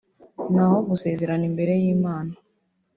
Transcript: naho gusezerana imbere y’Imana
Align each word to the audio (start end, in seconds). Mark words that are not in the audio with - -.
naho 0.53 0.77
gusezerana 0.89 1.43
imbere 1.51 1.73
y’Imana 1.81 2.33